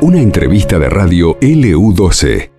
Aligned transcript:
Una 0.00 0.20
entrevista 0.20 0.78
de 0.78 0.88
radio 0.90 1.38
LU12. 1.40 2.50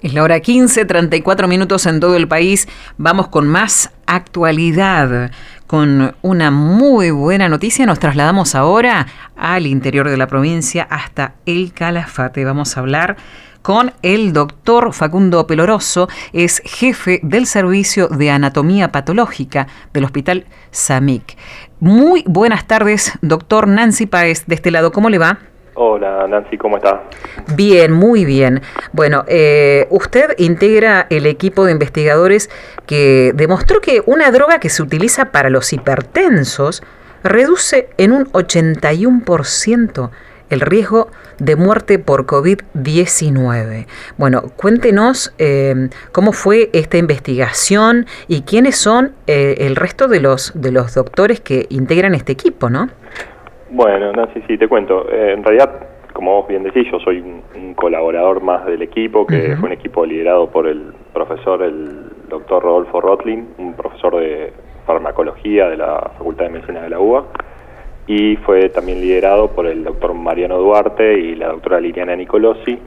Es 0.00 0.14
la 0.14 0.22
hora 0.22 0.38
15, 0.38 0.84
34 0.84 1.48
minutos 1.48 1.84
en 1.86 1.98
todo 1.98 2.16
el 2.16 2.28
país. 2.28 2.68
Vamos 2.98 3.28
con 3.28 3.48
más 3.48 3.90
actualidad. 4.06 5.32
Con 5.66 6.14
una 6.22 6.50
muy 6.50 7.10
buena 7.10 7.48
noticia 7.48 7.84
nos 7.84 7.98
trasladamos 7.98 8.54
ahora 8.54 9.06
al 9.36 9.66
interior 9.66 10.08
de 10.08 10.16
la 10.16 10.26
provincia 10.28 10.86
hasta 10.88 11.34
el 11.46 11.72
Calafate. 11.72 12.44
Vamos 12.44 12.76
a 12.76 12.80
hablar 12.80 13.16
con 13.62 13.92
el 14.02 14.32
doctor 14.32 14.94
Facundo 14.94 15.46
Peloroso, 15.46 16.08
es 16.32 16.62
jefe 16.64 17.20
del 17.22 17.46
Servicio 17.46 18.08
de 18.08 18.30
Anatomía 18.30 18.92
Patológica 18.92 19.66
del 19.92 20.04
Hospital 20.04 20.46
SAMIC. 20.70 21.36
Muy 21.80 22.24
buenas 22.26 22.66
tardes, 22.66 23.16
doctor 23.22 23.68
Nancy 23.68 24.06
Paez, 24.06 24.46
de 24.46 24.56
este 24.56 24.72
lado, 24.72 24.90
¿cómo 24.90 25.10
le 25.10 25.18
va? 25.18 25.38
Hola 25.74 26.26
Nancy, 26.26 26.58
¿cómo 26.58 26.76
está? 26.76 27.04
Bien, 27.54 27.92
muy 27.92 28.24
bien. 28.24 28.62
Bueno, 28.92 29.22
eh, 29.28 29.86
usted 29.90 30.34
integra 30.38 31.06
el 31.08 31.24
equipo 31.24 31.64
de 31.64 31.70
investigadores 31.70 32.50
que 32.84 33.30
demostró 33.36 33.80
que 33.80 34.02
una 34.06 34.32
droga 34.32 34.58
que 34.58 34.70
se 34.70 34.82
utiliza 34.82 35.26
para 35.26 35.50
los 35.50 35.72
hipertensos 35.72 36.82
reduce 37.22 37.90
en 37.96 38.10
un 38.10 38.26
81% 38.32 40.10
el 40.50 40.60
riesgo 40.60 41.08
de 41.38 41.56
muerte 41.56 41.98
por 41.98 42.26
COVID-19. 42.26 43.86
Bueno, 44.16 44.42
cuéntenos 44.56 45.34
eh, 45.38 45.88
cómo 46.12 46.32
fue 46.32 46.70
esta 46.72 46.98
investigación 46.98 48.06
y 48.28 48.42
quiénes 48.42 48.76
son 48.76 49.12
eh, 49.26 49.56
el 49.58 49.76
resto 49.76 50.08
de 50.08 50.20
los, 50.20 50.60
de 50.60 50.72
los 50.72 50.94
doctores 50.94 51.40
que 51.40 51.66
integran 51.70 52.14
este 52.14 52.32
equipo, 52.32 52.70
¿no? 52.70 52.88
Bueno, 53.70 54.12
Nancy, 54.12 54.42
sí, 54.46 54.56
te 54.56 54.66
cuento. 54.66 55.06
Eh, 55.10 55.34
en 55.34 55.44
realidad, 55.44 55.70
como 56.14 56.36
vos 56.36 56.48
bien 56.48 56.62
decís, 56.62 56.86
yo 56.90 56.98
soy 57.00 57.20
un, 57.20 57.74
colaborador 57.74 58.42
más 58.42 58.66
del 58.66 58.82
equipo, 58.82 59.24
que 59.24 59.54
fue 59.56 59.68
un 59.68 59.72
equipo 59.72 60.04
liderado 60.04 60.50
por 60.50 60.66
el 60.66 60.92
profesor, 61.12 61.62
el 61.62 62.06
doctor 62.28 62.64
Rodolfo 62.64 63.00
Rotlin, 63.00 63.46
un 63.56 63.74
profesor 63.74 64.16
de 64.16 64.52
farmacología 64.84 65.68
de 65.68 65.76
la 65.76 66.10
Facultad 66.18 66.46
de 66.46 66.50
Medicina 66.50 66.82
de 66.82 66.90
la 66.90 66.98
UBA 66.98 67.24
y 68.08 68.36
fue 68.36 68.70
también 68.70 69.02
liderado 69.02 69.50
por 69.50 69.66
el 69.66 69.84
doctor 69.84 70.14
Mariano 70.14 70.56
Duarte 70.56 71.18
y 71.18 71.34
la 71.34 71.48
doctora 71.48 71.78
Liliana 71.78 72.16
Nicolosi. 72.16 72.78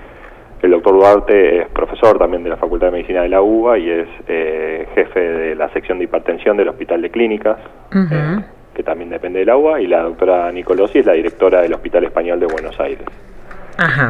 El 0.63 0.71
doctor 0.71 0.93
Duarte 0.93 1.61
es 1.61 1.67
profesor 1.69 2.17
también 2.17 2.43
de 2.43 2.49
la 2.49 2.57
Facultad 2.57 2.87
de 2.87 2.93
Medicina 2.93 3.21
de 3.21 3.29
la 3.29 3.41
UBA 3.41 3.77
y 3.77 3.89
es 3.89 4.07
eh, 4.27 4.87
jefe 4.95 5.19
de 5.19 5.55
la 5.55 5.69
sección 5.69 5.99
de 5.99 6.05
hipertensión 6.05 6.57
del 6.57 6.69
Hospital 6.69 7.03
de 7.03 7.11
Clínicas, 7.11 7.57
eh, 7.93 8.39
que 8.73 8.81
también 8.81 9.11
depende 9.11 9.39
de 9.39 9.45
la 9.45 9.57
UBA, 9.57 9.81
y 9.81 9.87
la 9.87 10.01
doctora 10.01 10.51
Nicolosi 10.51 10.99
es 10.99 11.05
la 11.05 11.13
directora 11.13 11.61
del 11.61 11.73
Hospital 11.73 12.03
Español 12.03 12.39
de 12.39 12.47
Buenos 12.47 12.79
Aires. 12.79 13.05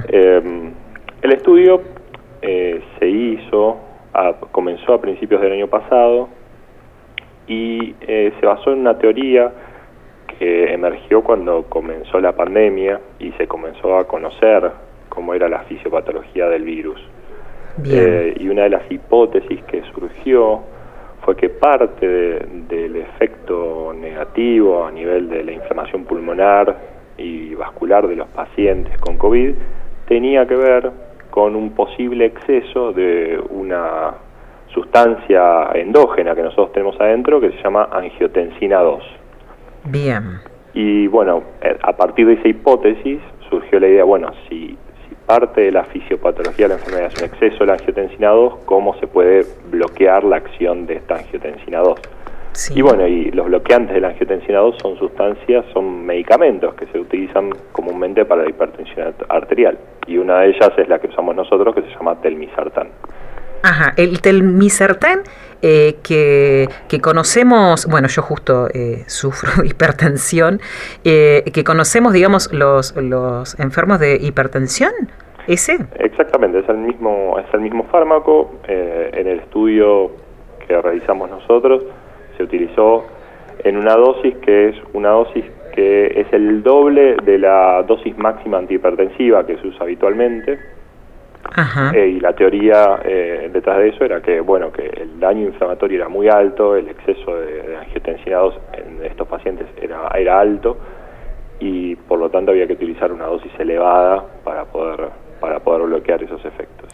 Em, 0.07 0.71
el 1.21 1.31
estudio 1.31 1.81
eh, 2.41 2.81
se 2.99 3.07
hizo, 3.07 3.77
comenzó 4.51 4.93
a 4.93 5.01
principios 5.01 5.41
del 5.41 5.51
año 5.53 5.67
pasado 5.67 6.29
y 7.47 7.95
se 7.99 8.45
basó 8.45 8.71
en 8.71 8.79
una 8.79 8.97
teoría 8.97 9.51
que 10.41 10.73
emergió 10.73 11.21
cuando 11.21 11.65
comenzó 11.69 12.19
la 12.19 12.31
pandemia 12.31 12.99
y 13.19 13.31
se 13.33 13.47
comenzó 13.47 13.95
a 13.95 14.07
conocer 14.07 14.71
cómo 15.07 15.35
era 15.35 15.47
la 15.47 15.59
fisiopatología 15.65 16.49
del 16.49 16.63
virus. 16.63 16.99
Eh, 17.85 18.33
y 18.39 18.49
una 18.49 18.63
de 18.63 18.69
las 18.69 18.91
hipótesis 18.91 19.61
que 19.65 19.83
surgió 19.93 20.61
fue 21.23 21.35
que 21.35 21.49
parte 21.49 22.07
del 22.67 22.95
efecto 22.95 23.93
negativo 23.95 24.83
a 24.83 24.91
nivel 24.91 25.29
de 25.29 25.43
la 25.43 25.51
inflamación 25.51 26.05
pulmonar 26.05 26.75
y 27.19 27.53
vascular 27.53 28.07
de 28.07 28.15
los 28.15 28.27
pacientes 28.29 28.99
con 28.99 29.19
COVID 29.19 29.53
tenía 30.07 30.47
que 30.47 30.55
ver 30.55 30.91
con 31.29 31.55
un 31.55 31.75
posible 31.75 32.25
exceso 32.25 32.93
de 32.93 33.39
una 33.51 34.15
sustancia 34.73 35.69
endógena 35.75 36.33
que 36.33 36.41
nosotros 36.41 36.73
tenemos 36.73 36.99
adentro 36.99 37.39
que 37.39 37.51
se 37.51 37.61
llama 37.61 37.89
angiotensina 37.91 38.79
2. 38.79 39.20
Bien. 39.85 40.39
Y 40.73 41.07
bueno, 41.07 41.43
eh, 41.61 41.77
a 41.81 41.93
partir 41.93 42.27
de 42.27 42.33
esa 42.33 42.47
hipótesis 42.47 43.19
surgió 43.49 43.79
la 43.79 43.87
idea, 43.87 44.03
bueno, 44.03 44.31
si, 44.47 44.77
si 45.07 45.15
parte 45.25 45.61
de 45.61 45.71
la 45.71 45.83
fisiopatología 45.85 46.67
de 46.67 46.75
la 46.75 46.79
enfermedad 46.79 47.11
es 47.13 47.21
un 47.21 47.27
exceso 47.27 47.59
de 47.59 47.65
la 47.67 47.73
angiotensina 47.73 48.29
2, 48.29 48.59
¿cómo 48.65 48.97
se 48.99 49.07
puede 49.07 49.45
bloquear 49.69 50.23
la 50.23 50.37
acción 50.37 50.85
de 50.85 50.95
esta 50.95 51.15
angiotensina 51.15 51.79
2? 51.79 51.99
Y 52.75 52.81
bueno, 52.81 53.07
y 53.07 53.31
los 53.31 53.45
bloqueantes 53.45 53.95
de 53.95 54.01
la 54.01 54.09
angiotensina 54.09 54.59
2 54.59 54.75
son 54.81 54.97
sustancias, 54.97 55.65
son 55.73 56.05
medicamentos 56.05 56.73
que 56.75 56.85
se 56.87 56.99
utilizan 56.99 57.49
comúnmente 57.71 58.25
para 58.25 58.43
la 58.43 58.49
hipertensión 58.49 59.13
arterial. 59.29 59.77
Y 60.05 60.17
una 60.17 60.41
de 60.41 60.49
ellas 60.49 60.71
es 60.77 60.87
la 60.89 60.99
que 60.99 61.07
usamos 61.07 61.35
nosotros, 61.35 61.73
que 61.73 61.81
se 61.81 61.89
llama 61.89 62.19
telmisartán. 62.21 62.89
Ajá, 63.63 63.93
el 63.97 64.21
telmisartán 64.21 65.21
eh, 65.61 65.97
que, 66.01 66.67
que, 66.89 66.99
conocemos, 66.99 67.85
bueno, 67.85 68.07
yo 68.07 68.23
justo 68.23 68.67
eh, 68.73 69.03
sufro 69.07 69.63
hipertensión, 69.63 70.59
eh, 71.03 71.43
que 71.53 71.63
conocemos, 71.63 72.13
digamos, 72.13 72.51
los, 72.51 72.95
los 72.95 73.59
enfermos 73.59 73.99
de 73.99 74.15
hipertensión, 74.15 74.91
¿ese? 75.47 75.77
Exactamente, 75.99 76.59
es 76.59 76.69
el 76.69 76.77
mismo, 76.77 77.37
es 77.37 77.53
el 77.53 77.61
mismo 77.61 77.83
fármaco. 77.91 78.55
en 78.67 79.27
el 79.27 79.39
estudio 79.39 80.11
que 80.67 80.81
realizamos 80.81 81.29
nosotros 81.29 81.83
se 82.37 82.43
utilizó 82.43 83.05
en 83.63 83.77
una 83.77 83.95
dosis 83.95 84.35
que 84.37 84.69
es 84.69 84.75
una 84.93 85.09
dosis 85.09 85.45
que 85.75 86.21
es 86.21 86.33
el 86.33 86.63
doble 86.63 87.17
de 87.23 87.37
la 87.37 87.83
dosis 87.83 88.17
máxima 88.17 88.57
antihipertensiva 88.57 89.45
que 89.45 89.57
se 89.57 89.67
usa 89.67 89.83
habitualmente 89.83 90.59
eh, 91.93 92.07
y 92.07 92.19
la 92.19 92.33
teoría 92.33 92.99
eh, 93.03 93.49
detrás 93.51 93.79
de 93.79 93.89
eso 93.89 94.05
era 94.05 94.21
que, 94.21 94.39
bueno, 94.39 94.71
que 94.71 94.85
el 94.85 95.19
daño 95.19 95.47
inflamatorio 95.47 95.97
era 95.97 96.09
muy 96.09 96.27
alto, 96.27 96.75
el 96.75 96.87
exceso 96.87 97.35
de, 97.37 97.63
de 97.63 97.77
angiotensina 97.77 98.37
2 98.37 98.59
en 98.73 99.05
estos 99.05 99.27
pacientes 99.27 99.67
era, 99.81 100.07
era 100.15 100.39
alto 100.39 100.77
y 101.59 101.95
por 101.95 102.19
lo 102.19 102.29
tanto 102.29 102.51
había 102.51 102.67
que 102.67 102.73
utilizar 102.73 103.11
una 103.11 103.25
dosis 103.25 103.51
elevada 103.59 104.25
para 104.43 104.65
poder, 104.65 105.09
para 105.39 105.59
poder 105.59 105.83
bloquear 105.83 106.23
esos 106.23 106.43
efectos. 106.43 106.89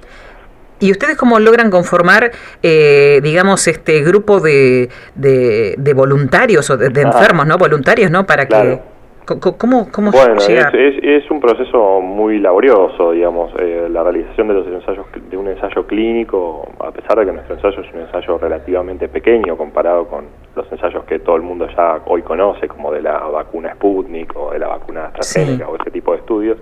¿Y 0.80 0.92
ustedes 0.92 1.18
cómo 1.18 1.40
logran 1.40 1.72
conformar, 1.72 2.32
eh, 2.62 3.20
digamos, 3.24 3.68
este 3.68 4.04
grupo 4.04 4.40
de, 4.40 4.90
de, 5.16 5.94
voluntarios 5.96 6.70
o 6.70 6.78
de, 6.78 6.88
ah. 6.88 7.08
enfermos, 7.08 7.48
¿no? 7.48 7.58
Voluntarios, 7.58 8.12
¿no? 8.12 8.28
Para 8.28 8.48
que 8.48 8.80
¿Cómo, 9.28 9.92
cómo 9.92 10.12
bueno, 10.12 10.38
es, 10.40 11.30
un 11.30 11.42
proceso 11.42 12.00
muy 12.00 12.40
laborioso, 12.40 13.12
digamos, 13.12 13.52
eh, 13.60 13.90
la 13.92 14.02
realización 14.02 14.48
de 14.48 14.54
los 14.54 14.68
ensayos 14.68 15.06
de 15.30 15.36
un 15.36 15.50
ensayo 15.50 15.86
clínico, 15.86 16.66
a 16.80 16.92
pesar 16.92 17.20
de 17.20 17.26
que 17.26 17.34
nuestro 17.34 17.56
ensayo 17.56 17.82
es 17.82 17.94
un 17.94 18.00
ensayo 18.02 18.38
relativamente 18.38 19.10
pequeño 19.10 19.58
comparado 19.58 20.08
con 20.08 20.28
los 20.56 20.72
ensayos 20.72 21.04
que 21.04 21.20
todo 21.20 21.36
el 21.36 21.42
mundo 21.42 21.68
ya 21.76 22.00
hoy 22.06 22.22
conoce, 22.22 22.70
como 22.70 22.90
de 22.94 23.02
la 23.02 23.18
vacuna 23.20 23.74
Sputnik 23.74 24.34
o 24.38 24.52
de 24.52 24.60
la 24.60 24.68
vacuna 24.68 25.08
AstraZeneca 25.08 25.68
o 25.68 25.76
ese 25.76 25.92
tipo 25.92 26.14
de 26.14 26.20
estudios, 26.20 26.58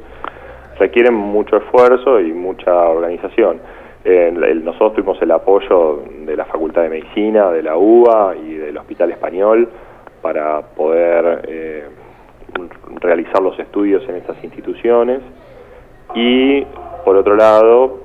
requieren 0.79 1.13
mucho 1.13 1.57
esfuerzo 1.57 2.19
y 2.19 2.33
mucha 2.33 2.73
organización. 2.73 3.59
nosotros 4.63 4.93
tuvimos 4.95 5.21
el 5.21 5.29
apoyo 5.29 6.01
de 6.25 6.35
la 6.35 6.45
Facultad 6.45 6.81
de 6.81 6.89
Medicina, 6.89 7.51
de 7.51 7.61
la 7.61 7.77
UBA 7.77 8.37
y 8.37 8.55
del 8.55 8.75
Hospital 8.75 9.11
Español 9.11 9.69
para 10.23 10.61
poder... 10.61 11.45
Eh, 11.47 11.85
realizar 13.05 13.41
los 13.41 13.57
estudios 13.59 14.07
en 14.09 14.15
estas 14.15 14.43
instituciones. 14.43 15.21
Y 16.13 16.65
por 17.03 17.15
otro 17.17 17.35
lado 17.35 18.01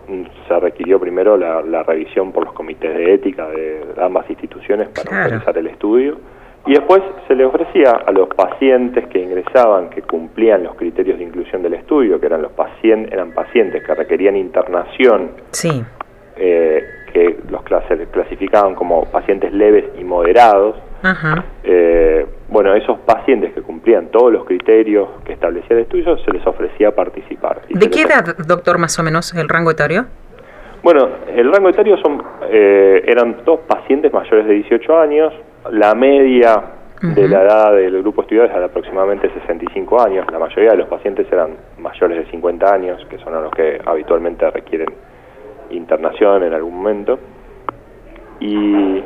se 0.46 0.60
requirió 0.60 1.00
primero 1.00 1.36
la, 1.36 1.82
revisión 1.82 2.32
por 2.32 2.44
los 2.44 2.52
comités 2.52 2.94
de 2.94 3.14
ética 3.14 3.48
de 3.48 3.82
ambas 4.00 4.28
instituciones 4.28 4.88
para 4.88 5.24
realizar 5.24 5.56
el 5.56 5.68
estudio. 5.68 6.18
Y 6.66 6.74
después 6.74 7.02
se 7.26 7.34
le 7.34 7.44
ofrecía 7.44 8.02
a 8.06 8.12
los 8.12 8.28
pacientes 8.28 9.06
que 9.08 9.18
ingresaban 9.18 9.88
que 9.88 10.02
cumplían 10.02 10.62
los 10.62 10.74
criterios 10.76 11.18
de 11.18 11.24
inclusión 11.24 11.62
del 11.62 11.74
estudio 11.74 12.20
que 12.20 12.26
eran 12.26 12.42
los 12.42 12.52
pacientes 12.52 13.10
eran 13.12 13.32
pacientes 13.32 13.82
que 13.82 13.94
requerían 13.94 14.36
internación 14.36 15.30
sí. 15.52 15.82
Eh, 16.36 16.84
que 17.14 17.38
los 17.48 17.62
clasificaban 17.62 18.74
como 18.74 19.06
pacientes 19.06 19.52
leves 19.54 19.86
y 19.98 20.04
moderados 20.04 20.76
eh, 21.64 22.26
bueno, 22.50 22.74
esos 22.74 22.98
pacientes 23.00 23.52
que 23.54 23.62
cumplían 23.62 24.08
todos 24.08 24.32
los 24.32 24.44
criterios 24.44 25.08
que 25.24 25.32
establecía 25.32 25.76
el 25.76 25.82
estudio, 25.84 26.18
se 26.18 26.32
les 26.32 26.44
ofrecía 26.46 26.94
participar. 26.94 27.62
¿De 27.68 27.88
qué 27.88 28.02
edad, 28.02 28.36
doctor, 28.38 28.78
más 28.78 28.98
o 28.98 29.02
menos, 29.04 29.32
el 29.34 29.48
rango 29.48 29.70
etario? 29.70 30.06
Bueno, 30.82 31.08
el 31.28 31.52
rango 31.52 31.68
etario 31.68 31.96
son, 31.98 32.22
eh, 32.50 33.02
eran 33.06 33.42
dos 33.44 33.60
pacientes 33.60 34.12
mayores 34.12 34.46
de 34.46 34.54
18 34.54 34.98
años, 34.98 35.32
la 35.70 35.94
media 35.94 36.62
de 37.02 37.28
la 37.28 37.42
edad 37.42 37.72
del 37.72 38.02
grupo 38.02 38.22
estudiado 38.22 38.48
era 38.48 38.66
aproximadamente 38.66 39.30
65 39.30 40.02
años, 40.02 40.26
la 40.30 40.38
mayoría 40.38 40.72
de 40.72 40.78
los 40.78 40.88
pacientes 40.88 41.26
eran 41.32 41.56
mayores 41.78 42.18
de 42.18 42.30
50 42.30 42.74
años, 42.74 43.06
que 43.08 43.18
son 43.18 43.32
los 43.32 43.52
que 43.52 43.80
habitualmente 43.86 44.50
requieren 44.50 44.88
internación 45.70 46.42
en 46.42 46.52
algún 46.52 46.76
momento. 46.76 47.18
Y, 48.40 49.02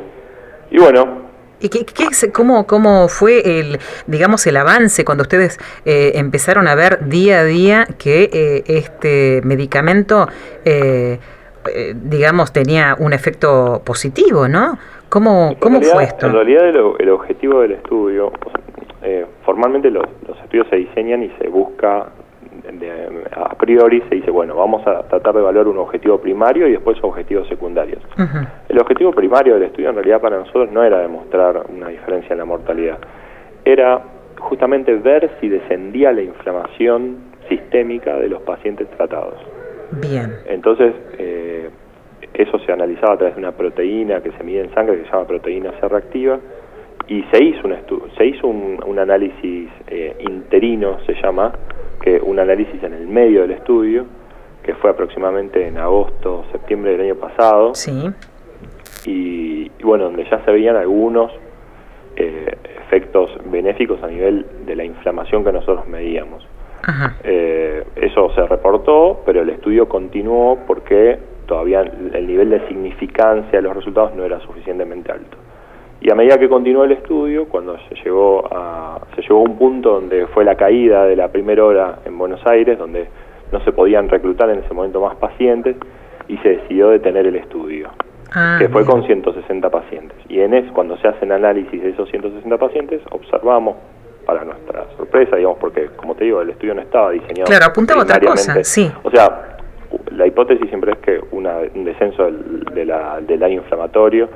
y 0.71 0.77
bueno, 0.77 1.24
¿Y 1.59 1.69
qué, 1.69 1.85
qué 1.85 2.31
cómo, 2.31 2.67
cómo 2.67 3.07
fue 3.07 3.59
el, 3.59 3.79
digamos, 4.07 4.45
el 4.47 4.57
avance 4.57 5.05
cuando 5.05 5.23
ustedes 5.23 5.59
eh, 5.85 6.13
empezaron 6.15 6.67
a 6.67 6.75
ver 6.75 7.07
día 7.07 7.39
a 7.39 7.43
día 7.43 7.87
que 7.97 8.29
eh, 8.31 8.63
este 8.67 9.41
medicamento, 9.43 10.27
eh, 10.65 11.19
digamos, 11.95 12.51
tenía 12.51 12.95
un 12.99 13.13
efecto 13.13 13.81
positivo, 13.85 14.47
¿no? 14.47 14.77
¿Cómo, 15.09 15.55
cómo 15.59 15.81
fue 15.81 16.03
esto? 16.03 16.27
En 16.27 16.33
realidad 16.33 16.67
el, 16.99 17.09
objetivo 17.09 17.61
del 17.61 17.73
estudio, 17.73 18.31
formalmente 19.45 19.89
los, 19.89 20.05
los 20.27 20.37
estudios 20.39 20.67
se 20.69 20.75
diseñan 20.77 21.23
y 21.23 21.29
se 21.39 21.47
busca 21.47 22.07
a 23.33 23.55
priori 23.55 24.01
se 24.09 24.15
dice, 24.15 24.31
bueno, 24.31 24.55
vamos 24.55 24.85
a 24.87 25.03
tratar 25.03 25.33
de 25.33 25.39
evaluar 25.39 25.67
un 25.67 25.77
objetivo 25.77 26.19
primario 26.19 26.67
y 26.67 26.71
después 26.71 26.97
objetivos 27.01 27.47
secundarios. 27.47 28.01
El 28.69 28.79
objetivo 28.79 29.11
primario 29.11 29.55
del 29.55 29.63
estudio 29.63 29.89
en 29.89 29.95
realidad 29.95 30.21
para 30.21 30.37
nosotros 30.37 30.71
no 30.71 30.83
era 30.83 30.99
demostrar 30.99 31.65
una 31.69 31.89
diferencia 31.89 32.33
en 32.33 32.39
la 32.39 32.45
mortalidad, 32.45 32.99
era 33.63 34.01
justamente 34.39 34.93
ver 34.95 35.31
si 35.39 35.49
descendía 35.49 36.11
la 36.11 36.21
inflamación 36.21 37.17
sistémica 37.49 38.15
de 38.17 38.29
los 38.29 38.41
pacientes 38.41 38.89
tratados. 38.91 39.35
Bien. 40.01 40.33
Entonces, 40.47 40.93
eh, 41.17 41.69
eso 42.33 42.59
se 42.59 42.71
analizaba 42.71 43.13
a 43.13 43.17
través 43.17 43.35
de 43.35 43.41
una 43.41 43.51
proteína 43.51 44.21
que 44.21 44.31
se 44.31 44.43
mide 44.43 44.61
en 44.61 44.73
sangre 44.73 44.97
que 44.97 45.05
se 45.05 45.11
llama 45.11 45.25
proteína 45.25 45.71
C 45.79 45.87
reactiva 45.87 46.39
y 47.07 47.23
se 47.31 47.43
hizo 47.43 47.67
un 47.67 47.75
se 48.17 48.25
hizo 48.25 48.47
un, 48.47 48.99
análisis 48.99 49.69
eh, 49.87 50.15
interino 50.19 50.97
se 51.05 51.13
llama 51.21 51.53
que 52.01 52.19
un 52.19 52.39
análisis 52.39 52.81
en 52.83 52.93
el 52.93 53.07
medio 53.07 53.41
del 53.41 53.51
estudio, 53.51 54.05
que 54.63 54.75
fue 54.75 54.91
aproximadamente 54.91 55.67
en 55.67 55.77
agosto, 55.77 56.45
septiembre 56.51 56.91
del 56.91 57.01
año 57.01 57.15
pasado. 57.15 57.73
Sí. 57.73 58.11
Y, 59.05 59.69
bueno, 59.83 60.05
donde 60.05 60.23
ya 60.29 60.43
se 60.43 60.51
veían 60.51 60.75
algunos 60.75 61.31
eh, 62.15 62.57
efectos 62.79 63.31
benéficos 63.45 64.01
a 64.03 64.07
nivel 64.07 64.45
de 64.65 64.75
la 64.75 64.83
inflamación 64.83 65.43
que 65.43 65.51
nosotros 65.51 65.87
medíamos. 65.87 66.47
Eh, 67.23 67.83
eso 67.95 68.31
se 68.35 68.45
reportó, 68.45 69.23
pero 69.25 69.41
el 69.41 69.49
estudio 69.49 69.89
continuó 69.89 70.59
porque 70.67 71.17
todavía 71.47 71.81
el 71.81 72.27
nivel 72.27 72.51
de 72.51 72.67
significancia 72.67 73.51
de 73.57 73.61
los 73.61 73.75
resultados 73.75 74.13
no 74.15 74.23
era 74.23 74.39
suficientemente 74.41 75.11
alto. 75.11 75.37
Y 76.05 76.11
a 76.11 76.13
medida 76.13 76.37
que 76.37 76.47
continuó 76.47 76.83
el 76.83 76.91
estudio, 76.91 77.45
cuando 77.49 77.79
se 77.89 77.95
llegó 77.95 78.45
a, 78.55 78.99
se 79.15 79.23
llegó 79.23 79.39
a 79.39 79.41
un 79.41 79.57
punto 79.57 79.93
donde 79.93 80.27
fue 80.27 80.45
la 80.45 80.53
caída 80.53 81.03
de 81.05 81.15
la 81.15 81.29
primera 81.29 81.65
hora 81.65 81.97
en 82.05 82.15
Buenos 82.15 82.45
Aires, 82.45 82.77
donde 82.77 83.07
no 83.51 83.59
se 83.61 83.71
podían 83.71 84.07
reclutar 84.07 84.51
en 84.51 84.59
ese 84.59 84.71
momento 84.71 85.01
más 85.01 85.15
pacientes, 85.15 85.75
y 86.27 86.37
se 86.37 86.49
decidió 86.57 86.89
detener 86.89 87.25
el 87.25 87.37
estudio, 87.37 87.89
ah, 88.35 88.57
que 88.59 88.69
fue 88.69 88.85
con 88.85 89.03
160 89.03 89.67
pacientes. 89.71 90.15
Y 90.29 90.41
en 90.41 90.53
es 90.53 90.71
cuando 90.73 90.95
se 90.97 91.07
hacen 91.07 91.31
análisis 91.31 91.81
de 91.81 91.89
esos 91.89 92.07
160 92.11 92.55
pacientes, 92.55 93.01
observamos, 93.09 93.75
para 94.27 94.45
nuestra 94.45 94.85
sorpresa, 94.97 95.37
digamos, 95.37 95.57
porque 95.57 95.87
como 95.95 96.13
te 96.13 96.25
digo, 96.25 96.39
el 96.39 96.51
estudio 96.51 96.75
no 96.75 96.81
estaba 96.81 97.09
diseñado. 97.09 97.45
Claro, 97.45 97.65
apuntaba 97.65 98.03
otra 98.03 98.19
cosa, 98.19 98.63
sí. 98.63 98.91
O 99.01 99.09
sea, 99.09 99.54
la 100.15 100.27
hipótesis 100.27 100.67
siempre 100.69 100.93
es 100.93 100.97
que 100.99 101.19
una, 101.31 101.57
un 101.73 101.83
descenso 101.83 102.25
del, 102.25 102.63
de 102.73 102.85
la, 102.85 103.19
del 103.21 103.39
daño 103.39 103.61
inflamatorio 103.61 104.29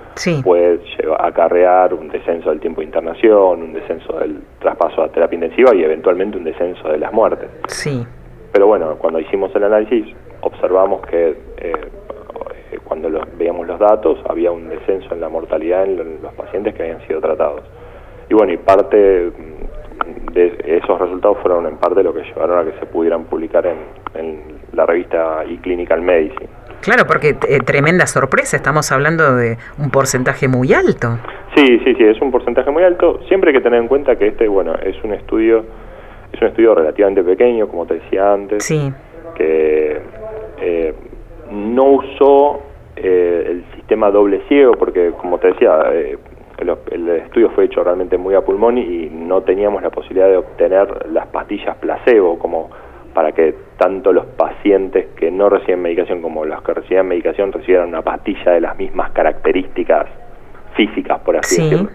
puede 0.43 0.79
llevar, 0.97 1.25
acarrear 1.25 1.93
un 1.93 2.09
descenso 2.09 2.49
del 2.49 2.59
tiempo 2.59 2.81
de 2.81 2.85
internación, 2.85 3.61
un 3.61 3.73
descenso 3.73 4.19
del 4.19 4.41
traspaso 4.59 5.03
a 5.03 5.09
terapia 5.09 5.35
intensiva 5.35 5.73
y 5.75 5.83
eventualmente 5.83 6.37
un 6.37 6.43
descenso 6.43 6.87
de 6.89 6.97
las 6.97 7.13
muertes. 7.13 7.49
Sí. 7.67 8.05
Pero 8.51 8.67
bueno, 8.67 8.95
cuando 8.97 9.19
hicimos 9.19 9.55
el 9.55 9.63
análisis 9.63 10.05
observamos 10.41 11.05
que 11.07 11.35
eh, 11.57 11.73
cuando 12.83 13.09
veíamos 13.37 13.67
los 13.67 13.79
datos 13.79 14.19
había 14.27 14.51
un 14.51 14.69
descenso 14.69 15.13
en 15.13 15.21
la 15.21 15.29
mortalidad 15.29 15.85
en 15.85 16.21
los 16.21 16.33
pacientes 16.33 16.73
que 16.73 16.83
habían 16.83 17.05
sido 17.07 17.21
tratados. 17.21 17.61
Y 18.29 18.33
bueno, 18.33 18.53
y 18.53 18.57
parte 18.57 19.31
de 20.33 20.57
esos 20.65 20.99
resultados 20.99 21.37
fueron 21.41 21.65
en 21.67 21.77
parte 21.77 22.03
lo 22.03 22.13
que 22.13 22.23
llevaron 22.23 22.59
a 22.59 22.71
que 22.71 22.79
se 22.79 22.85
pudieran 22.85 23.25
publicar 23.25 23.65
en, 23.65 23.77
en 24.13 24.58
la 24.73 24.85
revista 24.85 25.43
eClinical 25.43 26.01
Medicine. 26.01 26.49
Claro, 26.81 27.05
porque 27.05 27.35
eh, 27.47 27.59
tremenda 27.59 28.07
sorpresa, 28.07 28.55
estamos 28.55 28.91
hablando 28.91 29.35
de 29.35 29.57
un 29.77 29.89
porcentaje 29.91 30.47
muy 30.47 30.73
alto. 30.73 31.17
Sí, 31.55 31.79
sí, 31.83 31.93
sí, 31.95 32.03
es 32.03 32.21
un 32.21 32.31
porcentaje 32.31 32.71
muy 32.71 32.83
alto. 32.83 33.19
Siempre 33.27 33.49
hay 33.49 33.57
que 33.57 33.61
tener 33.61 33.81
en 33.81 33.87
cuenta 33.87 34.15
que 34.17 34.27
este, 34.27 34.47
bueno, 34.47 34.75
es 34.75 34.95
un 35.03 35.13
estudio, 35.13 35.65
es 36.31 36.41
un 36.41 36.47
estudio 36.47 36.75
relativamente 36.75 37.23
pequeño, 37.23 37.67
como 37.67 37.85
te 37.85 37.95
decía 37.95 38.33
antes, 38.33 38.63
sí. 38.63 38.91
que 39.35 40.01
eh, 40.61 40.93
no 41.51 41.83
usó 41.85 42.61
eh, 42.95 43.45
el 43.47 43.65
sistema 43.75 44.09
doble 44.09 44.41
ciego, 44.47 44.73
porque 44.73 45.11
como 45.19 45.37
te 45.37 45.47
decía, 45.47 45.81
el, 46.59 46.69
el, 46.91 47.09
estudio 47.09 47.49
fue 47.51 47.65
hecho 47.65 47.83
realmente 47.83 48.17
muy 48.17 48.35
a 48.35 48.41
pulmón 48.41 48.77
y 48.77 49.09
no 49.09 49.41
teníamos 49.41 49.81
la 49.81 49.89
posibilidad 49.89 50.27
de 50.27 50.37
obtener 50.37 51.07
las 51.11 51.27
pastillas 51.27 51.75
placebo 51.77 52.37
como 52.39 52.69
para 53.13 53.31
que 53.31 53.53
tanto 53.77 54.13
los 54.13 54.25
pacientes 54.25 55.07
que 55.15 55.31
no 55.31 55.49
reciben 55.49 55.81
medicación 55.81 56.21
como 56.21 56.45
los 56.45 56.61
que 56.63 56.73
reciben 56.73 57.07
medicación 57.07 57.51
recibieran 57.51 57.89
una 57.89 58.01
pastilla 58.01 58.51
de 58.51 58.61
las 58.61 58.77
mismas 58.77 59.11
características 59.11 60.07
físicas, 60.75 61.19
por 61.19 61.37
así 61.37 61.61
decirlo. 61.61 61.89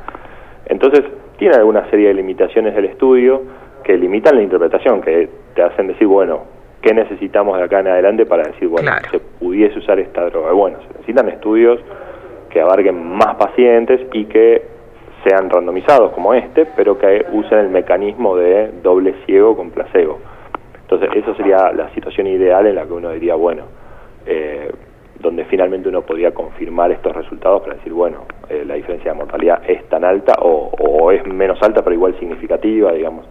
Entonces, 0.66 1.04
tiene 1.38 1.56
alguna 1.56 1.88
serie 1.90 2.08
de 2.08 2.14
limitaciones 2.14 2.74
del 2.74 2.86
estudio 2.86 3.42
que 3.82 3.96
limitan 3.96 4.36
la 4.36 4.42
interpretación, 4.42 5.02
que 5.02 5.28
te 5.54 5.62
hacen 5.62 5.88
decir, 5.88 6.06
bueno, 6.06 6.44
¿qué 6.80 6.94
necesitamos 6.94 7.58
de 7.58 7.64
acá 7.64 7.80
en 7.80 7.88
adelante 7.88 8.26
para 8.26 8.44
decir, 8.44 8.68
bueno, 8.68 8.90
se 9.10 9.18
pudiese 9.18 9.78
usar 9.78 9.98
esta 10.00 10.24
droga? 10.26 10.52
Bueno, 10.52 10.78
se 10.80 10.88
necesitan 10.88 11.28
estudios 11.28 11.80
que 12.50 12.60
abarquen 12.60 13.16
más 13.16 13.34
pacientes 13.36 14.00
y 14.12 14.24
que 14.26 14.62
sean 15.26 15.50
randomizados 15.50 16.12
como 16.12 16.34
este, 16.34 16.66
pero 16.76 16.98
que 16.98 17.26
usen 17.32 17.58
el 17.58 17.68
mecanismo 17.68 18.36
de 18.36 18.70
doble 18.82 19.14
ciego 19.26 19.56
con 19.56 19.70
placebo. 19.70 20.20
Entonces, 20.84 21.10
eso 21.14 21.34
sería 21.34 21.72
la 21.72 21.92
situación 21.94 22.26
ideal 22.26 22.66
en 22.66 22.74
la 22.74 22.84
que 22.84 22.92
uno 22.92 23.10
diría, 23.10 23.34
bueno, 23.34 23.64
eh, 24.26 24.70
donde 25.18 25.44
finalmente 25.46 25.88
uno 25.88 26.02
podría 26.02 26.32
confirmar 26.32 26.92
estos 26.92 27.14
resultados 27.16 27.62
para 27.62 27.74
decir, 27.74 27.92
bueno, 27.92 28.26
eh, 28.48 28.64
la 28.66 28.74
diferencia 28.74 29.12
de 29.12 29.16
mortalidad 29.16 29.62
es 29.66 29.88
tan 29.88 30.04
alta 30.04 30.34
o, 30.40 31.10
es 31.10 31.26
menos 31.26 31.62
alta, 31.62 31.82
pero 31.82 31.94
igual 31.94 32.18
significativa, 32.18 32.92
digamos. 32.92 33.26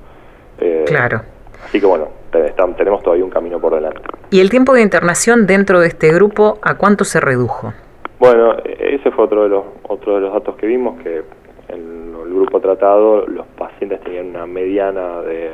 Eh, 0.59 0.85
claro. 0.87 1.21
Así 1.63 1.79
que 1.79 1.85
bueno, 1.85 2.09
tenemos 2.31 3.03
todavía 3.03 3.23
un 3.23 3.29
camino 3.29 3.59
por 3.59 3.75
delante. 3.75 4.01
¿Y 4.31 4.41
el 4.41 4.49
tiempo 4.49 4.73
de 4.73 4.81
internación 4.81 5.45
dentro 5.45 5.79
de 5.79 5.87
este 5.87 6.11
grupo 6.11 6.57
a 6.61 6.75
cuánto 6.77 7.03
se 7.03 7.19
redujo? 7.19 7.73
Bueno, 8.19 8.55
ese 8.63 9.11
fue 9.11 9.25
otro 9.25 9.43
de 9.43 9.49
los, 9.49 9.63
otro 9.83 10.15
de 10.15 10.21
los 10.21 10.33
datos 10.33 10.55
que 10.55 10.65
vimos, 10.65 11.01
que 11.03 11.23
en 11.69 12.15
el 12.25 12.33
grupo 12.33 12.59
tratado 12.59 13.27
los 13.27 13.45
pacientes 13.47 14.01
tenían 14.01 14.29
una 14.29 14.45
mediana 14.45 15.21
de 15.21 15.51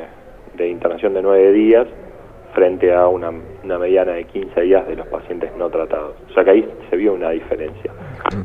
de 0.60 0.68
internación 0.68 1.14
de 1.14 1.22
9 1.22 1.52
días 1.52 1.86
frente 2.52 2.92
a 2.92 3.06
una, 3.06 3.30
mediana 3.62 4.12
de 4.12 4.24
15 4.24 4.60
días 4.62 4.86
de 4.86 4.96
los 4.96 5.06
pacientes 5.06 5.50
no 5.56 5.70
tratados. 5.70 6.14
O 6.30 6.32
sea 6.34 6.44
que 6.44 6.50
ahí 6.50 6.68
se 6.88 6.96
vio 6.96 7.14
una 7.14 7.30
diferencia. 7.30 7.92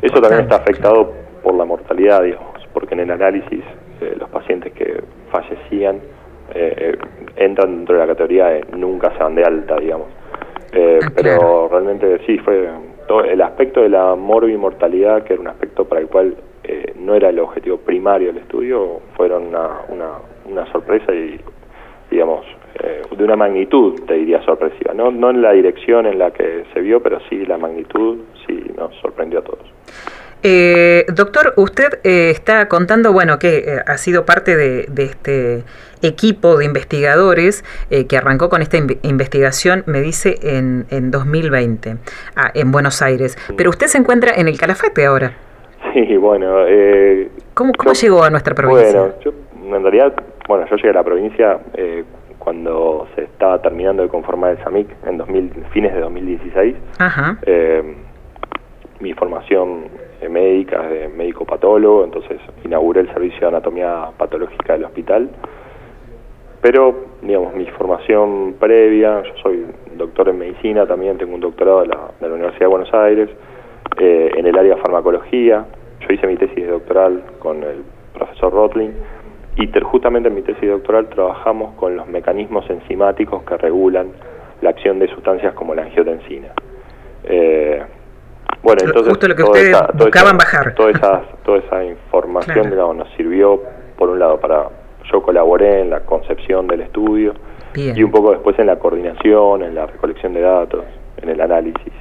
Eso 0.01 0.21
también 0.21 0.43
está 0.43 0.57
afectado 0.57 1.11
por 1.43 1.55
la 1.55 1.65
mortalidad, 1.65 2.23
digamos, 2.23 2.55
porque 2.73 2.93
en 2.93 3.01
el 3.01 3.11
análisis 3.11 3.63
eh, 4.01 4.15
los 4.17 4.29
pacientes 4.29 4.73
que 4.73 5.03
fallecían 5.31 5.99
eh, 6.53 6.97
entran 7.35 7.77
dentro 7.77 7.95
de 7.95 8.01
la 8.01 8.07
categoría 8.07 8.47
de 8.47 8.65
nunca 8.75 9.11
se 9.17 9.23
van 9.23 9.35
de 9.35 9.43
alta, 9.43 9.77
digamos. 9.77 10.07
Eh, 10.71 10.99
ah, 11.01 11.11
pero 11.15 11.67
realmente 11.69 12.19
sí, 12.25 12.37
fue 12.39 12.69
todo 13.07 13.23
el 13.23 13.41
aspecto 13.41 13.81
de 13.81 13.89
la 13.89 14.15
morbimortalidad, 14.15 15.23
que 15.23 15.33
era 15.33 15.41
un 15.41 15.47
aspecto 15.47 15.85
para 15.85 16.01
el 16.01 16.07
cual 16.07 16.35
no 16.95 17.13
era 17.13 17.29
el 17.29 17.37
objetivo 17.37 17.77
primario 17.77 18.29
del 18.29 18.37
estudio, 18.37 18.99
fueron 19.15 19.49
una, 19.49 19.81
una, 19.89 20.13
una 20.49 20.65
sorpresa 20.71 21.13
y 21.13 21.39
digamos, 22.15 22.45
eh, 22.81 23.01
de 23.15 23.23
una 23.23 23.35
magnitud, 23.35 24.01
te 24.07 24.13
diría, 24.13 24.41
sorpresiva. 24.43 24.93
No, 24.93 25.11
no 25.11 25.29
en 25.29 25.41
la 25.41 25.51
dirección 25.51 26.05
en 26.05 26.17
la 26.17 26.31
que 26.31 26.63
se 26.73 26.79
vio, 26.79 27.01
pero 27.03 27.19
sí 27.29 27.45
la 27.45 27.57
magnitud, 27.57 28.19
sí 28.47 28.71
nos 28.77 28.95
sorprendió 29.01 29.39
a 29.39 29.41
todos. 29.43 29.65
Eh, 30.41 31.05
doctor, 31.13 31.53
usted 31.57 31.99
eh, 32.03 32.29
está 32.29 32.69
contando, 32.69 33.11
bueno, 33.11 33.37
que 33.37 33.81
ha 33.85 33.97
sido 33.97 34.25
parte 34.25 34.55
de, 34.55 34.85
este 34.97 35.63
equipo 36.01 36.57
de 36.57 36.65
investigadores 36.65 37.65
que 37.89 38.17
arrancó 38.17 38.47
con 38.47 38.61
esta 38.61 38.77
investigación, 38.77 39.83
me 39.87 40.01
dice, 40.01 40.35
en, 40.43 40.85
en 40.89 41.11
2020, 41.11 41.95
ah, 42.35 42.51
en 42.53 42.71
Buenos 42.71 43.01
Aires. 43.01 43.37
Pero 43.57 43.71
usted 43.71 43.87
se 43.87 43.97
encuentra 43.97 44.33
en 44.35 44.47
el 44.47 44.57
Calafate 44.57 45.05
ahora. 45.05 45.33
Sí, 45.93 46.15
bueno. 46.17 46.65
¿Cómo, 47.53 47.71
cómo 47.77 47.93
llegó 47.93 48.23
a 48.23 48.29
nuestra 48.29 48.53
provincia? 48.53 48.99
Bueno, 48.99 49.15
yo 49.23 49.31
en 49.73 49.83
realidad 49.83 50.13
bueno, 50.47 50.65
yo 50.69 50.75
llegué 50.75 50.89
a 50.89 50.93
la 50.93 51.03
provincia 51.03 51.59
eh, 51.73 52.03
cuando 52.37 53.07
se 53.15 53.23
estaba 53.23 53.59
terminando 53.61 54.03
de 54.03 54.09
conformar 54.09 54.51
el 54.51 54.63
SAMIC 54.63 54.87
en 55.07 55.17
2000, 55.17 55.51
fines 55.71 55.93
de 55.93 55.99
2016. 56.01 56.75
Eh, 57.45 57.95
mi 58.99 59.13
formación 59.13 59.85
médica 60.29 60.83
es 60.85 60.89
de 60.89 61.07
médico 61.09 61.45
patólogo, 61.45 62.03
entonces 62.03 62.39
inauguré 62.63 63.01
el 63.01 63.13
servicio 63.13 63.41
de 63.41 63.47
anatomía 63.47 64.09
patológica 64.17 64.73
del 64.73 64.85
hospital. 64.85 65.29
Pero, 66.61 66.95
digamos, 67.21 67.53
mi 67.55 67.65
formación 67.67 68.55
previa, 68.59 69.21
yo 69.23 69.33
soy 69.41 69.65
doctor 69.97 70.29
en 70.29 70.39
medicina, 70.39 70.85
también 70.85 71.17
tengo 71.17 71.35
un 71.35 71.41
doctorado 71.41 71.81
de 71.81 71.87
la, 71.87 72.27
Universidad 72.27 72.61
de 72.61 72.67
Buenos 72.67 72.93
Aires, 72.93 73.29
eh, 73.99 74.31
en 74.35 74.47
el 74.47 74.57
área 74.57 74.75
de 74.75 74.81
farmacología. 74.81 75.65
yo 76.01 76.13
hice 76.13 76.27
mi 76.27 76.37
tesis 76.37 76.67
doctoral 76.67 77.23
con 77.39 77.63
el 77.63 77.83
profesor 78.13 78.53
Rotling 78.53 78.93
y 79.57 79.71
justamente 79.81 80.29
en 80.29 80.35
mi 80.35 80.41
tesis 80.41 80.69
doctoral 80.69 81.07
trabajamos 81.07 81.75
con 81.75 81.95
los 81.95 82.07
mecanismos 82.07 82.69
enzimáticos 82.69 83.43
que 83.43 83.57
regulan 83.57 84.11
la 84.61 84.71
acción 84.71 84.99
de 84.99 85.07
sustancias 85.07 85.53
como 85.53 85.73
la 85.73 85.83
angiotensina. 85.83 86.49
Eh, 87.23 87.81
bueno, 88.61 88.81
entonces 88.83 89.09
justo 89.09 89.27
lo 89.27 89.35
que 89.35 89.43
ustedes 89.43 89.77
buscaban 89.93 90.37
bajar. 90.37 90.73
Toda 90.75 90.91
esa, 90.91 91.21
toda 91.43 91.59
esa 91.59 91.85
información 91.85 92.69
digamos, 92.69 92.95
nos 92.97 93.09
sirvió, 93.15 93.61
por 93.97 94.09
un 94.09 94.19
lado, 94.19 94.39
para 94.39 94.69
yo 95.11 95.21
colaboré 95.21 95.81
en 95.81 95.89
la 95.91 96.01
concepción 96.01 96.67
del 96.67 96.81
estudio 96.81 97.33
y 97.75 98.01
un 98.03 98.11
poco 98.11 98.31
después 98.31 98.57
en 98.59 98.67
la 98.67 98.77
coordinación, 98.77 99.63
en 99.63 99.75
la 99.75 99.85
recolección 99.85 100.33
de 100.33 100.41
datos, 100.41 100.83
en 101.21 101.29
el 101.29 101.39
análisis. 101.41 101.93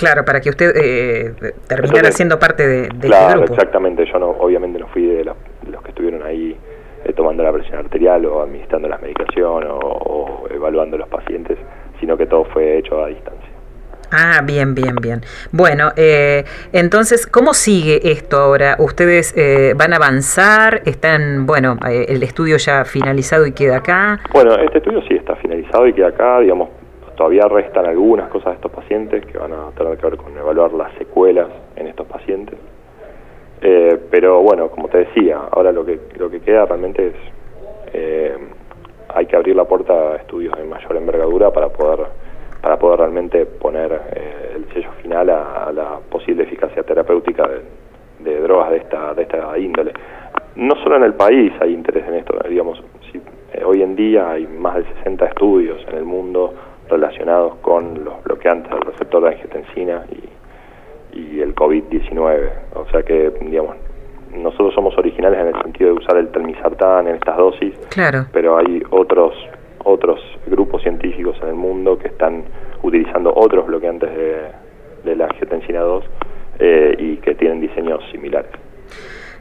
Claro, 0.00 0.24
para 0.24 0.40
que 0.40 0.48
usted 0.48 0.72
eh, 0.76 1.34
terminara 1.68 2.10
siendo 2.10 2.38
parte 2.38 2.66
de, 2.66 2.88
de 2.88 3.08
este 3.08 3.32
grupo. 3.36 3.52
exactamente. 3.52 4.06
Yo 4.10 4.18
no, 4.18 4.30
obviamente 4.30 4.78
no 4.78 4.86
fui 4.88 5.04
de, 5.04 5.24
los 5.24 5.36
que 5.82 5.90
estuvieron 5.90 6.22
ahí 6.22 6.56
eh, 7.04 7.12
tomando 7.12 7.42
la 7.42 7.52
presión 7.52 7.76
arterial 7.76 8.24
o 8.24 8.40
administrando 8.40 8.88
las 8.88 9.02
medicaciones 9.02 9.68
o, 9.70 10.48
evaluando 10.50 10.96
los 10.96 11.06
pacientes, 11.08 11.58
sino 12.00 12.16
que 12.16 12.24
todo 12.24 12.46
fue 12.46 12.78
hecho 12.78 13.04
a 13.04 13.08
distancia. 13.08 13.50
Ah, 14.10 14.40
bien, 14.42 14.74
bien, 14.74 14.96
bien. 14.96 15.20
Bueno, 15.52 15.90
eh, 15.96 16.44
entonces, 16.72 17.26
¿cómo 17.26 17.52
sigue 17.52 18.10
esto 18.10 18.38
ahora? 18.38 18.76
¿Ustedes 18.78 19.34
eh, 19.36 19.74
van 19.76 19.92
a 19.92 19.96
avanzar? 19.96 20.80
¿Están, 20.86 21.44
bueno, 21.44 21.76
el 21.86 22.22
estudio 22.22 22.56
ya 22.56 22.86
finalizado 22.86 23.46
y 23.46 23.52
queda 23.52 23.76
acá? 23.76 24.18
Bueno, 24.32 24.54
este 24.54 24.78
estudio 24.78 25.02
sí 25.02 25.14
está 25.14 25.36
finalizado 25.36 25.86
y 25.86 25.92
queda 25.92 26.08
acá, 26.08 26.40
digamos, 26.40 26.70
todavía 27.20 27.46
restan 27.48 27.84
algunas 27.84 28.30
cosas 28.30 28.46
de 28.46 28.54
estos 28.54 28.72
pacientes 28.72 29.26
que 29.26 29.36
van 29.36 29.52
a 29.52 29.70
tener 29.76 29.98
que 29.98 30.06
ver 30.06 30.16
con 30.16 30.34
evaluar 30.38 30.72
las 30.72 30.90
secuelas 30.94 31.48
en 31.76 31.88
estos 31.88 32.06
pacientes. 32.06 32.58
Eh, 33.60 33.98
pero 34.10 34.40
bueno, 34.40 34.70
como 34.70 34.88
te 34.88 35.04
decía, 35.04 35.38
ahora 35.50 35.70
lo 35.70 35.84
que, 35.84 36.00
lo 36.16 36.30
que 36.30 36.40
queda 36.40 36.64
realmente 36.64 37.08
es, 37.08 37.14
eh, 37.92 38.38
hay 39.10 39.26
que 39.26 39.36
abrir 39.36 39.54
la 39.54 39.66
puerta 39.66 39.92
a 39.92 40.16
estudios 40.16 40.56
de 40.56 40.64
mayor 40.64 40.96
envergadura 40.96 41.52
para 41.52 41.68
poder, 41.68 42.06
para 42.62 42.78
poder 42.78 43.00
realmente 43.00 43.44
poner 43.44 44.00
eh, 44.14 44.52
el 44.56 44.72
sello 44.72 44.90
final 45.02 45.28
a, 45.28 45.70
la 45.74 45.98
posible 46.08 46.44
eficacia 46.44 46.82
terapéutica 46.84 47.46
de, 48.18 48.40
drogas 48.40 48.70
de 48.70 48.76
esta, 48.78 49.12
de 49.12 49.22
esta 49.24 49.58
índole. 49.58 49.92
No 50.56 50.74
solo 50.82 50.96
en 50.96 51.02
el 51.02 51.12
país 51.12 51.52
hay 51.60 51.74
interés 51.74 52.08
en 52.08 52.14
esto, 52.14 52.34
digamos, 52.48 52.82
si, 53.12 53.20
hoy 53.62 53.82
en 53.82 53.94
día 53.94 54.30
hay 54.30 54.46
más 54.46 54.76
de 54.76 54.84
60 54.94 55.26
estudios 55.26 55.86
en 55.86 55.98
el 55.98 56.04
mundo 56.04 56.54
relacionados 56.90 57.56
con 57.56 58.04
los 58.04 58.22
bloqueantes 58.24 58.70
del 58.70 58.82
receptor 58.82 59.22
de 59.22 59.28
angiotensina 59.30 60.04
y, 60.10 61.18
y 61.18 61.40
el 61.40 61.54
COVID-19. 61.54 62.50
O 62.74 62.86
sea 62.90 63.02
que, 63.02 63.32
digamos, 63.40 63.76
nosotros 64.34 64.74
somos 64.74 64.96
originales 64.98 65.40
en 65.40 65.48
el 65.48 65.62
sentido 65.62 65.90
de 65.90 65.96
usar 65.96 66.16
el 66.16 66.28
telmisartán 66.28 67.08
en 67.08 67.16
estas 67.16 67.36
dosis, 67.36 67.74
claro. 67.90 68.26
pero 68.32 68.58
hay 68.58 68.82
otros 68.90 69.34
otros 69.82 70.20
grupos 70.46 70.82
científicos 70.82 71.36
en 71.42 71.48
el 71.48 71.54
mundo 71.54 71.98
que 71.98 72.08
están 72.08 72.44
utilizando 72.82 73.32
otros 73.34 73.66
bloqueantes 73.66 74.10
de, 74.14 74.42
de 75.04 75.16
la 75.16 75.24
angiotensina 75.24 75.80
2 75.80 76.04
eh, 76.58 76.94
y 76.98 77.16
que 77.16 77.34
tienen 77.34 77.60
diseños 77.60 78.02
similares. 78.10 78.50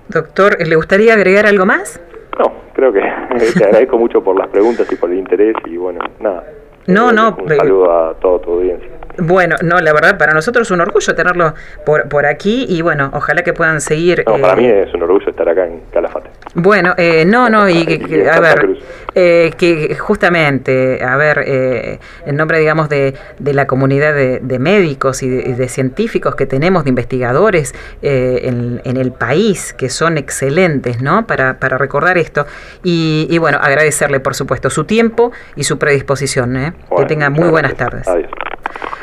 Doctor, 0.07 0.65
¿le 0.65 0.75
gustaría 0.75 1.13
agregar 1.13 1.45
algo 1.45 1.65
más? 1.65 2.01
No, 2.39 2.51
creo 2.73 2.93
que 2.93 3.01
te 3.57 3.65
agradezco 3.65 3.97
mucho 3.97 4.23
por 4.23 4.37
las 4.37 4.47
preguntas 4.47 4.91
y 4.91 4.95
por 4.95 5.11
el 5.11 5.19
interés 5.19 5.55
y 5.65 5.77
bueno, 5.77 5.99
nada, 6.19 6.45
no, 6.93 7.11
no. 7.11 7.37
Un 7.41 7.49
saludo 7.49 7.91
a 7.91 8.13
toda 8.15 8.39
tu 8.39 8.53
audiencia. 8.53 8.89
Bueno, 9.17 9.55
no, 9.61 9.79
la 9.79 9.93
verdad, 9.93 10.17
para 10.17 10.33
nosotros 10.33 10.67
es 10.67 10.71
un 10.71 10.81
orgullo 10.81 11.13
tenerlo 11.13 11.53
por, 11.85 12.07
por 12.07 12.25
aquí 12.25 12.65
y 12.69 12.81
bueno, 12.81 13.09
ojalá 13.13 13.43
que 13.43 13.53
puedan 13.53 13.81
seguir. 13.81 14.23
No, 14.25 14.39
para 14.39 14.53
eh, 14.53 14.55
mí 14.55 14.65
es 14.67 14.93
un 14.93 15.03
orgullo 15.03 15.29
estar 15.29 15.47
acá 15.47 15.67
en 15.67 15.81
Calafate. 15.91 16.28
Bueno, 16.55 16.95
eh, 16.97 17.25
no, 17.25 17.49
no, 17.49 17.69
y, 17.69 17.85
que, 17.85 18.27
a 18.29 18.39
ver, 18.39 18.79
eh, 19.13 19.51
que 19.57 19.95
justamente, 19.95 21.03
a 21.03 21.15
ver, 21.15 21.99
en 22.25 22.35
nombre, 22.35 22.59
digamos, 22.59 22.89
de, 22.89 23.13
de 23.37 23.53
la 23.53 23.67
comunidad 23.67 24.13
de, 24.13 24.59
médicos 24.59 25.21
y 25.21 25.29
de, 25.29 25.69
científicos 25.69 26.35
que 26.35 26.45
tenemos, 26.47 26.83
de 26.85 26.89
investigadores 26.89 27.75
en, 28.01 28.81
en, 28.83 28.97
el 28.97 29.11
país, 29.11 29.73
que 29.73 29.89
son 29.89 30.17
excelentes, 30.17 31.01
¿no? 31.01 31.27
Para, 31.27 31.59
para 31.59 31.77
recordar 31.77 32.17
esto. 32.17 32.47
Y, 32.83 33.27
y, 33.29 33.37
bueno, 33.37 33.59
agradecerle, 33.61 34.19
por 34.19 34.33
supuesto, 34.33 34.69
su 34.69 34.85
tiempo 34.85 35.31
y 35.55 35.63
su 35.63 35.77
predisposición. 35.77 36.73
que 36.97 37.05
tenga 37.05 37.29
muy 37.29 37.49
buenas 37.49 37.75
tardes. 37.75 38.07
Adiós. 38.07 38.29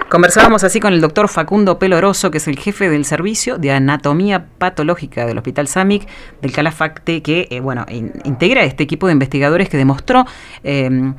Conversábamos 0.09 0.63
así 0.63 0.79
con 0.79 0.93
el 0.93 1.01
doctor 1.01 1.29
Facundo 1.29 1.81
Peloroso, 1.81 2.31
que 2.31 2.39
es 2.39 2.47
el 2.47 2.59
jefe 2.59 2.89
del 2.89 3.05
servicio 3.05 3.59
de 3.59 3.73
anatomía 3.73 4.47
patológica 4.59 5.27
del 5.27 5.37
Hospital 5.39 5.67
SAMIC 5.67 6.07
del 6.41 6.53
Calafacte, 6.53 7.23
que 7.23 7.49
eh, 7.51 7.59
bueno, 7.59 7.85
integra 7.89 8.63
este 8.63 8.85
equipo 8.85 9.09
de 9.09 9.15
investigadores 9.15 9.69
que 9.69 9.77
demostró 9.77 10.25
em, 10.63 11.15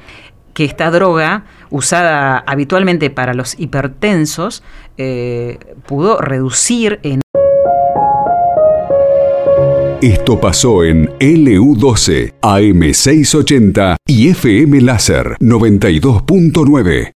que 0.54 0.64
esta 0.64 0.90
droga, 0.90 1.44
usada 1.70 2.40
habitualmente 2.48 3.10
para 3.10 3.34
los 3.34 3.60
hipertensos, 3.60 4.64
eh, 4.98 5.60
pudo 5.86 6.20
reducir 6.22 7.00
en... 7.04 7.22
Esto 10.02 10.40
pasó 10.40 10.84
en 10.86 11.10
LU12, 11.20 12.36
AM680 12.42 13.96
y 14.08 14.30
FM 14.30 14.80
Láser 14.82 15.36
92.9. 15.40 17.06